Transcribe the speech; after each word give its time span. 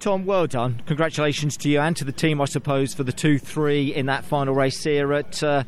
Tom, 0.00 0.24
well 0.24 0.46
done. 0.46 0.80
Congratulations 0.86 1.58
to 1.58 1.68
you 1.68 1.78
and 1.78 1.94
to 1.94 2.04
the 2.04 2.12
team, 2.12 2.40
I 2.40 2.46
suppose, 2.46 2.94
for 2.94 3.04
the 3.04 3.12
2 3.12 3.38
3 3.38 3.94
in 3.94 4.06
that 4.06 4.24
final 4.24 4.54
race 4.54 4.82
here 4.82 5.12
at 5.12 5.42
uh, 5.42 5.64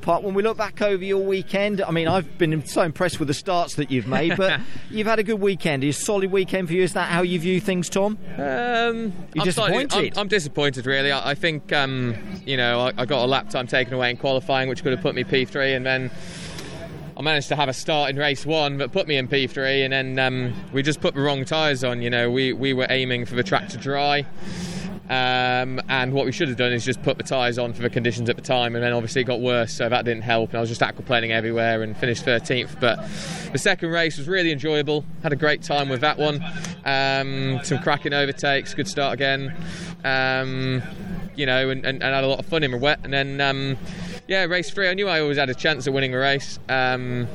Park. 0.00 0.22
When 0.22 0.32
we 0.32 0.42
look 0.42 0.56
back 0.56 0.80
over 0.80 1.04
your 1.04 1.22
weekend, 1.22 1.82
I 1.82 1.90
mean, 1.90 2.08
I've 2.08 2.38
been 2.38 2.64
so 2.64 2.80
impressed 2.80 3.18
with 3.18 3.28
the 3.28 3.34
starts 3.34 3.74
that 3.74 3.90
you've 3.90 4.06
made, 4.06 4.38
but 4.38 4.62
you've 4.90 5.06
had 5.06 5.18
a 5.18 5.22
good 5.22 5.42
weekend. 5.42 5.84
A 5.84 5.92
solid 5.92 6.32
weekend 6.32 6.68
for 6.68 6.74
you. 6.74 6.82
Is 6.82 6.94
that 6.94 7.10
how 7.10 7.20
you 7.20 7.38
view 7.38 7.60
things, 7.60 7.90
Tom? 7.90 8.16
Um, 8.38 9.12
You're 9.34 9.42
I'm 9.42 9.44
disappointed? 9.44 9.92
Slightly, 9.92 10.12
I'm, 10.12 10.18
I'm 10.18 10.28
disappointed, 10.28 10.86
really. 10.86 11.12
I, 11.12 11.32
I 11.32 11.34
think, 11.34 11.70
um, 11.70 12.16
you 12.46 12.56
know, 12.56 12.80
I, 12.80 12.92
I 12.96 13.04
got 13.04 13.22
a 13.22 13.26
lap 13.26 13.50
time 13.50 13.66
taken 13.66 13.92
away 13.92 14.08
in 14.08 14.16
qualifying, 14.16 14.70
which 14.70 14.82
could 14.82 14.92
have 14.92 15.02
put 15.02 15.14
me 15.14 15.22
P3, 15.22 15.76
and 15.76 15.84
then 15.84 16.10
I 17.20 17.22
managed 17.22 17.48
to 17.48 17.56
have 17.56 17.68
a 17.68 17.74
start 17.74 18.08
in 18.08 18.16
race 18.16 18.46
one, 18.46 18.78
but 18.78 18.92
put 18.92 19.06
me 19.06 19.18
in 19.18 19.28
P3, 19.28 19.84
and 19.84 19.92
then 19.92 20.18
um, 20.18 20.54
we 20.72 20.82
just 20.82 21.02
put 21.02 21.12
the 21.12 21.20
wrong 21.20 21.44
tyres 21.44 21.84
on. 21.84 22.00
You 22.00 22.08
know, 22.08 22.30
we, 22.30 22.54
we 22.54 22.72
were 22.72 22.86
aiming 22.88 23.26
for 23.26 23.34
the 23.34 23.42
track 23.42 23.68
to 23.68 23.76
dry. 23.76 24.20
Um, 25.10 25.82
and 25.90 26.14
what 26.14 26.24
we 26.24 26.32
should 26.32 26.48
have 26.48 26.56
done 26.56 26.72
is 26.72 26.82
just 26.82 27.02
put 27.02 27.18
the 27.18 27.22
tyres 27.22 27.58
on 27.58 27.74
for 27.74 27.82
the 27.82 27.90
conditions 27.90 28.30
at 28.30 28.36
the 28.36 28.42
time, 28.42 28.74
and 28.74 28.82
then 28.82 28.94
obviously 28.94 29.20
it 29.20 29.24
got 29.24 29.38
worse, 29.38 29.70
so 29.70 29.86
that 29.86 30.06
didn't 30.06 30.22
help. 30.22 30.48
And 30.48 30.56
I 30.56 30.60
was 30.62 30.70
just 30.70 30.80
aquaplaning 30.80 31.28
everywhere 31.28 31.82
and 31.82 31.94
finished 31.94 32.24
13th. 32.24 32.80
But 32.80 33.06
the 33.52 33.58
second 33.58 33.90
race 33.90 34.16
was 34.16 34.26
really 34.26 34.50
enjoyable. 34.50 35.04
Had 35.22 35.34
a 35.34 35.36
great 35.36 35.62
time 35.62 35.90
with 35.90 36.00
that 36.00 36.16
one. 36.16 36.42
Um, 36.86 37.60
some 37.64 37.80
cracking 37.80 38.14
overtakes, 38.14 38.72
good 38.72 38.88
start 38.88 39.12
again. 39.12 39.54
Um, 40.04 40.82
you 41.36 41.44
know, 41.44 41.68
and, 41.68 41.84
and, 41.84 42.02
and 42.02 42.14
had 42.14 42.24
a 42.24 42.28
lot 42.28 42.38
of 42.38 42.46
fun 42.46 42.62
in 42.62 42.70
the 42.70 42.78
wet. 42.78 43.00
And 43.04 43.12
then, 43.12 43.42
um, 43.42 43.76
yeah, 44.30 44.44
race 44.44 44.70
three, 44.70 44.88
I 44.88 44.94
knew 44.94 45.08
I 45.08 45.20
always 45.20 45.38
had 45.38 45.50
a 45.50 45.54
chance 45.54 45.88
of 45.88 45.92
winning 45.92 46.14
a 46.14 46.18
race. 46.18 46.60
Um, 46.68 47.26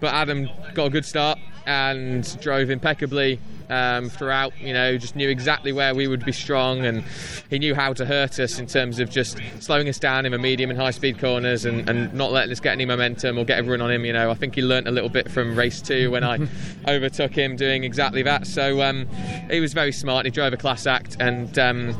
but 0.00 0.14
Adam 0.14 0.48
got 0.72 0.86
a 0.86 0.90
good 0.90 1.04
start 1.04 1.38
and 1.66 2.40
drove 2.40 2.70
impeccably 2.70 3.38
um, 3.70 4.08
throughout. 4.10 4.52
You 4.60 4.72
know, 4.72 4.98
just 4.98 5.16
knew 5.16 5.28
exactly 5.28 5.72
where 5.72 5.94
we 5.94 6.06
would 6.06 6.24
be 6.24 6.32
strong, 6.32 6.84
and 6.84 7.04
he 7.48 7.58
knew 7.58 7.74
how 7.74 7.92
to 7.94 8.04
hurt 8.04 8.38
us 8.38 8.58
in 8.58 8.66
terms 8.66 8.98
of 8.98 9.10
just 9.10 9.38
slowing 9.60 9.88
us 9.88 9.98
down 9.98 10.26
in 10.26 10.32
the 10.32 10.38
medium 10.38 10.70
and 10.70 10.78
high 10.78 10.90
speed 10.90 11.18
corners, 11.18 11.64
and, 11.64 11.88
and 11.88 12.12
not 12.12 12.32
letting 12.32 12.52
us 12.52 12.60
get 12.60 12.72
any 12.72 12.84
momentum 12.84 13.38
or 13.38 13.44
get 13.44 13.58
everyone 13.58 13.80
on 13.80 13.90
him. 13.90 14.04
You 14.04 14.12
know, 14.12 14.30
I 14.30 14.34
think 14.34 14.54
he 14.54 14.62
learnt 14.62 14.88
a 14.88 14.90
little 14.90 15.08
bit 15.08 15.30
from 15.30 15.56
race 15.56 15.80
two 15.80 16.10
when 16.10 16.24
I 16.24 16.38
overtook 16.88 17.32
him 17.32 17.56
doing 17.56 17.84
exactly 17.84 18.22
that. 18.22 18.46
So 18.46 18.82
um, 18.82 19.06
he 19.50 19.60
was 19.60 19.72
very 19.72 19.92
smart. 19.92 20.24
He 20.26 20.30
drove 20.30 20.52
a 20.52 20.56
class 20.56 20.86
act, 20.86 21.16
and 21.20 21.58
um, 21.58 21.96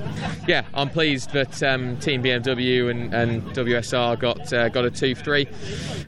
yeah, 0.46 0.64
I'm 0.74 0.90
pleased 0.90 1.32
that 1.32 1.62
um, 1.62 1.96
Team 1.98 2.22
BMW 2.22 2.90
and, 2.90 3.14
and 3.14 3.42
WSR 3.54 4.18
got 4.18 4.52
uh, 4.52 4.68
got 4.68 4.84
a 4.84 4.90
two 4.90 5.14
three. 5.14 5.46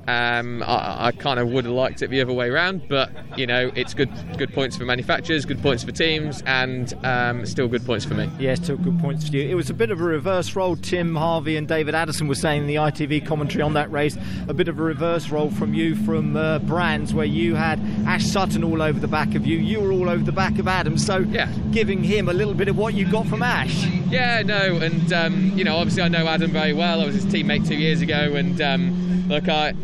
Um, 0.07 0.63
I, 0.63 1.07
I 1.07 1.13
kind 1.13 1.39
of 1.39 1.49
would 1.49 1.65
have 1.65 1.75
liked 1.75 2.03
it 2.03 2.11
the 2.11 2.21
other 2.21 2.33
way 2.33 2.49
around, 2.49 2.89
but 2.89 3.11
you 3.37 3.47
know, 3.47 3.71
it's 3.75 3.95
good 3.95 4.11
good 4.37 4.53
points 4.53 4.77
for 4.77 4.85
manufacturers, 4.85 5.45
good 5.53 5.63
points 5.63 5.85
for 5.85 5.93
teams, 5.93 6.43
and 6.47 6.95
um, 7.05 7.45
still 7.45 7.69
good 7.69 7.85
points 7.85 8.07
for 8.07 8.15
me. 8.15 8.31
Yeah, 8.39 8.55
still 8.55 8.79
good 8.79 8.99
points 9.01 9.29
for 9.29 9.37
you. 9.37 9.47
It 9.47 9.55
was 9.55 9.69
a 9.69 9.75
bit 9.75 9.91
of 9.91 10.01
a 10.01 10.05
reverse 10.05 10.57
role. 10.57 10.77
Tim 10.77 11.15
Harvey 11.15 11.57
and 11.59 11.69
David 11.69 11.95
Addison 11.95 12.27
were 12.27 12.35
saying 12.35 12.63
in 12.63 12.67
the 12.69 12.77
ITV 12.77 13.27
commentary 13.27 13.61
on 13.61 13.75
that 13.75 13.91
race, 13.93 14.17
a 14.49 14.55
bit 14.55 14.69
of 14.69 14.79
a 14.79 14.83
reverse 14.83 15.29
role 15.29 15.51
from 15.51 15.75
you 15.75 15.95
from 16.07 16.37
uh, 16.37 16.59
Brands, 16.61 17.13
where 17.13 17.27
you 17.27 17.55
had 17.55 17.79
Ash 18.07 18.25
Sutton 18.25 18.65
all 18.65 18.81
over 18.81 18.99
the 18.99 19.09
back 19.09 19.35
of 19.35 19.47
you. 19.47 19.59
You 19.59 19.81
were 19.81 19.93
all 19.93 20.09
over 20.09 20.25
the 20.25 20.33
back 20.33 20.59
of 20.59 20.67
Adam. 20.67 20.97
So 20.97 21.19
Yeah. 21.19 21.53
giving 21.71 22.03
him 22.03 22.31
a 22.31 22.33
little 22.33 22.55
bit 22.55 22.69
of 22.69 22.79
what 22.79 22.95
you 22.95 23.07
got 23.11 23.27
from 23.27 23.43
Ash. 23.43 23.85
Yeah, 24.09 24.41
no, 24.43 24.77
and 24.77 25.13
um, 25.13 25.53
you 25.59 25.65
know, 25.65 25.77
obviously 25.77 26.03
I 26.03 26.09
know 26.09 26.27
Adam 26.27 26.51
very 26.51 26.73
well. 26.73 27.03
I 27.03 27.07
was 27.07 27.15
his 27.17 27.27
teammate 27.27 27.69
two 27.69 27.77
years 27.77 28.01
ago, 28.01 28.35
and 28.35 28.59
um, 28.63 29.29
look, 29.29 29.49
I. 29.51 29.75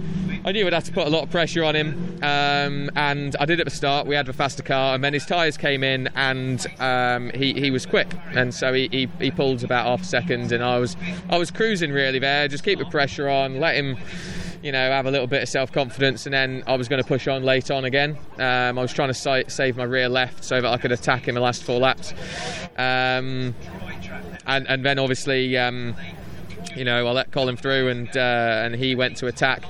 I 0.48 0.52
knew 0.52 0.66
I'd 0.66 0.72
have 0.72 0.84
to 0.84 0.92
put 0.92 1.06
a 1.06 1.10
lot 1.10 1.24
of 1.24 1.30
pressure 1.30 1.62
on 1.62 1.76
him, 1.76 2.20
um, 2.22 2.90
and 2.96 3.36
I 3.38 3.44
did 3.44 3.60
at 3.60 3.66
the 3.66 3.70
start. 3.70 4.06
We 4.06 4.14
had 4.14 4.24
the 4.24 4.32
faster 4.32 4.62
car, 4.62 4.94
and 4.94 5.04
then 5.04 5.12
his 5.12 5.26
tyres 5.26 5.58
came 5.58 5.84
in, 5.84 6.08
and 6.14 6.66
um, 6.78 7.30
he, 7.34 7.52
he 7.52 7.70
was 7.70 7.84
quick, 7.84 8.10
and 8.30 8.54
so 8.54 8.72
he, 8.72 8.88
he, 8.90 9.10
he 9.20 9.30
pulled 9.30 9.62
about 9.62 9.84
half 9.84 10.00
a 10.00 10.04
second, 10.06 10.50
and 10.50 10.64
I 10.64 10.78
was 10.78 10.96
I 11.28 11.36
was 11.36 11.50
cruising 11.50 11.92
really 11.92 12.18
there. 12.18 12.48
Just 12.48 12.64
keep 12.64 12.78
the 12.78 12.86
pressure 12.86 13.28
on, 13.28 13.60
let 13.60 13.76
him, 13.76 13.98
you 14.62 14.72
know, 14.72 14.90
have 14.90 15.04
a 15.04 15.10
little 15.10 15.26
bit 15.26 15.42
of 15.42 15.50
self 15.50 15.70
confidence, 15.70 16.24
and 16.24 16.32
then 16.32 16.64
I 16.66 16.76
was 16.76 16.88
going 16.88 17.02
to 17.02 17.06
push 17.06 17.28
on 17.28 17.42
late 17.42 17.70
on 17.70 17.84
again. 17.84 18.16
Um, 18.38 18.78
I 18.78 18.80
was 18.80 18.94
trying 18.94 19.08
to 19.08 19.14
si- 19.14 19.44
save 19.48 19.76
my 19.76 19.84
rear 19.84 20.08
left 20.08 20.44
so 20.44 20.62
that 20.62 20.72
I 20.72 20.78
could 20.78 20.92
attack 20.92 21.28
in 21.28 21.34
the 21.34 21.42
last 21.42 21.62
four 21.62 21.78
laps, 21.78 22.14
um, 22.78 23.54
and 24.46 24.66
and 24.66 24.82
then 24.82 24.98
obviously. 24.98 25.58
Um, 25.58 25.94
you 26.76 26.84
know, 26.84 27.06
I 27.06 27.10
let 27.10 27.32
Colin 27.32 27.56
through, 27.56 27.88
and 27.88 28.16
uh, 28.16 28.62
and 28.64 28.74
he 28.74 28.94
went 28.94 29.16
to 29.18 29.26
attack, 29.26 29.64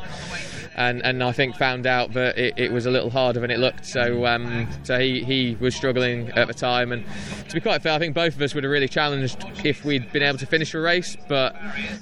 and 0.78 1.04
and 1.04 1.22
I 1.22 1.32
think 1.32 1.56
found 1.56 1.86
out 1.86 2.12
that 2.14 2.38
it, 2.38 2.54
it 2.56 2.72
was 2.72 2.86
a 2.86 2.90
little 2.90 3.10
harder 3.10 3.40
than 3.40 3.50
it 3.50 3.58
looked. 3.58 3.84
So 3.84 4.24
um, 4.26 4.68
so 4.84 4.98
he, 4.98 5.22
he 5.22 5.56
was 5.60 5.74
struggling 5.74 6.30
at 6.30 6.46
the 6.46 6.54
time, 6.54 6.92
and 6.92 7.04
to 7.48 7.54
be 7.54 7.60
quite 7.60 7.82
fair, 7.82 7.92
I 7.92 7.98
think 7.98 8.14
both 8.14 8.36
of 8.36 8.42
us 8.42 8.54
would 8.54 8.64
have 8.64 8.70
really 8.70 8.88
challenged 8.88 9.44
if 9.64 9.84
we'd 9.84 10.10
been 10.12 10.22
able 10.22 10.38
to 10.38 10.46
finish 10.46 10.72
the 10.72 10.80
race. 10.80 11.16
But 11.28 11.56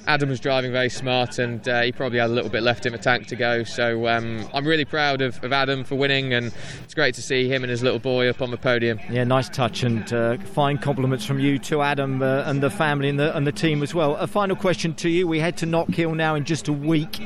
Adam 0.06 0.28
was 0.28 0.41
driving 0.41 0.72
very 0.72 0.91
smart, 0.91 1.38
and 1.38 1.66
uh, 1.69 1.82
he 1.82 1.92
probably 1.92 2.19
had 2.19 2.31
a 2.31 2.32
little 2.32 2.50
bit 2.50 2.62
left 2.62 2.87
in 2.87 2.92
the 2.92 2.98
tank 2.98 3.26
to 3.28 3.37
go. 3.37 3.64
So 3.64 4.06
um, 4.09 4.47
I'm 4.53 4.66
really 4.66 4.84
proud 4.84 5.22
of, 5.22 5.43
of 5.43 5.53
Adam 5.53 5.82
for 5.84 5.94
winning, 5.97 6.34
and 6.34 6.53
it's 6.84 6.94
great 6.94 7.14
to 7.14 7.22
see 7.22 7.48
him 7.48 7.64
and 7.64 7.70
his 7.70 7.82
little 7.82 7.98
boy 7.98 8.28
up 8.28 8.43
on 8.43 8.50
the 8.50 8.58
podium. 8.58 9.00
Yeah, 9.10 9.25
nice 9.25 9.48
touch 9.48 9.82
and 9.82 10.12
uh, 10.12 10.37
fine 10.38 10.78
compliments 10.78 11.25
from 11.25 11.38
you 11.38 11.58
to 11.60 11.81
Adam 11.81 12.22
uh, 12.22 12.43
and 12.44 12.62
the 12.62 12.70
family 12.70 13.08
and 13.08 13.19
the, 13.19 13.34
and 13.37 13.47
the 13.47 13.53
team 13.53 13.82
as 13.82 13.94
well. 13.94 14.16
A 14.16 14.26
final 14.26 14.54
question 14.54 14.94
to 14.94 15.08
you. 15.08 15.26
We 15.26 15.41
head 15.41 15.56
to 15.58 15.66
Knockhill 15.66 16.14
now 16.14 16.34
in 16.34 16.44
just 16.44 16.69
a 16.69 16.72
week. 16.72 17.20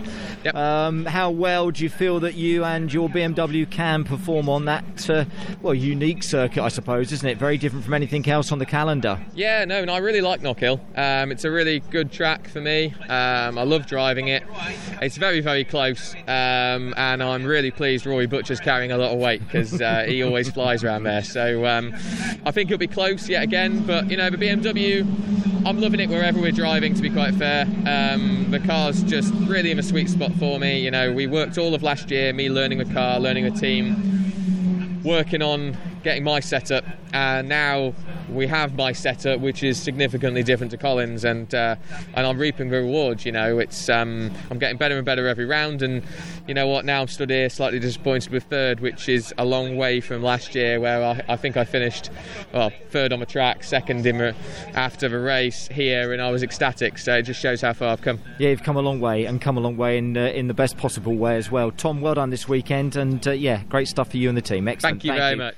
Yep. 0.45 0.55
Um, 0.55 1.05
how 1.05 1.31
well 1.41 1.71
do 1.71 1.83
you 1.83 1.89
feel 1.89 2.21
that 2.21 2.35
you 2.35 2.65
and 2.65 2.93
your 2.93 3.09
BMW 3.09 3.69
can 3.69 4.05
perform 4.05 4.49
on 4.51 4.67
that, 4.67 5.09
uh, 5.09 5.25
well, 5.63 5.75
unique 5.75 6.23
circuit, 6.23 6.63
I 6.63 6.69
suppose, 6.69 7.13
isn't 7.13 7.27
it? 7.27 7.39
Very 7.39 7.57
different 7.57 7.83
from 7.83 7.95
anything 7.95 8.29
else 8.29 8.53
on 8.53 8.59
the 8.59 8.67
calendar. 8.67 9.19
Yeah, 9.35 9.65
no, 9.65 9.81
and 9.81 9.91
I 9.91 9.99
really 9.99 10.21
like 10.21 10.43
Knockhill. 10.43 10.79
Um, 10.99 11.33
it's 11.33 11.45
a 11.45 11.51
really 11.51 11.81
good 11.81 12.13
track 12.13 12.47
for 12.47 12.61
me. 12.61 12.95
Um, 13.09 13.57
I 13.57 13.63
love 13.63 13.87
driving 13.87 14.29
it. 14.29 14.45
It's 15.01 15.17
very, 15.17 15.41
very 15.41 15.65
close, 15.65 16.15
um, 16.29 16.93
and 16.99 17.23
I'm 17.23 17.45
really 17.47 17.71
pleased 17.71 18.05
Rory 18.05 18.27
Butcher's 18.27 18.61
carrying 18.61 18.93
a 18.93 18.99
lot 18.99 19.13
of 19.13 19.19
weight 19.19 19.41
because 19.41 19.81
uh, 19.81 20.05
he 20.07 20.23
always 20.23 20.51
flies 20.51 20.85
around 20.85 21.05
there. 21.05 21.25
So 21.25 21.65
um, 21.65 21.95
I 22.45 22.51
think 22.51 22.71
it'll 22.71 22.79
be 22.79 22.87
close 22.87 23.31
yet 23.31 23.43
again. 23.43 23.87
But 23.87 24.11
you 24.11 24.19
know, 24.19 24.29
the 24.29 24.37
BMW, 24.37 25.07
I'm 25.67 25.81
loving 25.81 26.01
it 26.01 26.11
wherever 26.11 26.39
we're 26.39 26.53
driving. 26.53 26.93
To 26.95 27.03
be 27.03 27.11
quite 27.11 27.35
fair, 27.35 27.65
um, 27.87 28.51
the 28.51 28.61
car's 28.61 29.03
just 29.05 29.33
really 29.47 29.71
in 29.71 29.79
a 29.79 29.83
sweet 29.83 30.11
spot 30.11 30.33
for 30.35 30.59
me. 30.59 30.81
You 30.81 30.91
know, 30.91 31.13
we 31.13 31.27
worked 31.31 31.59
all 31.59 31.75
of 31.75 31.83
last 31.83 32.11
year, 32.11 32.33
me 32.33 32.51
learning 32.51 32.79
the 32.79 32.85
car, 32.85 33.21
learning 33.21 33.45
the 33.45 33.59
team, 33.59 35.03
working 35.05 35.43
on 35.43 35.77
getting 36.03 36.25
my 36.25 36.41
setup, 36.41 36.85
and 37.13 37.49
now 37.49 37.95
we 38.31 38.47
have 38.47 38.75
my 38.75 38.93
setup, 38.93 39.41
which 39.41 39.63
is 39.63 39.81
significantly 39.81 40.43
different 40.43 40.71
to 40.71 40.77
Colin's, 40.77 41.25
and 41.25 41.55
uh, 41.55 41.77
and 42.15 42.27
I'm 42.27 42.39
reaping 42.39 42.71
the 42.71 42.79
rewards. 42.79 43.25
You 43.25 43.33
know, 43.33 43.59
it's 43.59 43.89
um, 43.89 44.31
I'm 44.51 44.59
getting 44.59 44.77
better 44.77 44.97
and 44.97 45.05
better 45.05 45.27
every 45.27 45.45
round, 45.45 45.83
and 45.83 46.03
you 46.47 46.55
know 46.55 46.67
what? 46.67 46.85
Now 46.85 47.03
I'm 47.03 47.09
stood 47.09 47.31
here 47.31 47.49
slightly 47.49 47.79
disappointed 47.79 48.33
with 48.33 48.45
third, 48.45 48.81
which 48.81 49.09
is 49.09 49.35
a 49.39 49.45
long 49.45 49.77
way 49.77 50.01
from 50.01 50.23
last 50.23 50.55
year, 50.55 50.81
where 50.81 51.03
I, 51.03 51.23
I 51.29 51.37
think 51.37 51.57
I 51.57 51.65
finished 51.65 52.11
well 52.53 52.71
third 52.91 53.13
on 53.13 53.21
the 53.21 53.27
track, 53.27 53.65
second 53.65 54.07
in 54.07 54.19
the, 54.19 54.35
after 54.75 55.09
the 55.09 55.19
race 55.19 55.69
here, 55.69 56.13
and 56.13 56.23
I 56.23 56.31
was 56.31 56.43
ecstatic. 56.43 56.99
So 56.99 57.17
it 57.17 57.23
just 57.23 57.41
shows 57.41 57.61
how 57.61 57.73
far 57.73 57.89
I've 57.89 58.03
come. 58.03 58.21
Yeah, 58.39 58.51
you've 58.51 58.63
come 58.63 58.77
a 58.77 58.83
long 58.83 59.01
way 59.01 59.25
and 59.25 59.41
come 59.41 59.57
a 59.57 59.61
long 59.61 59.77
way 59.77 59.99
in 59.99 60.17
uh, 60.17 60.27
in 60.27 60.49
the 60.49 60.55
best 60.55 60.77
possible 60.77 61.15
way 61.15 61.37
as 61.37 61.51
well. 61.51 61.71
Tom, 61.71 62.01
well 62.01 62.15
done 62.15 62.31
this 62.31 62.49
weekend, 62.49 62.97
and 62.97 63.27
uh, 63.27 63.33
yeah, 63.33 63.63
great 63.65 63.89
stuff 63.89 64.11
for 64.11 64.17
you 64.17 64.29
and 64.29 64.37
the 64.37 64.43
team. 64.43 64.69
Excellent. 64.69 65.03
Thank 65.03 65.05
you 65.05 65.13
very 65.13 65.37
much. 65.37 65.55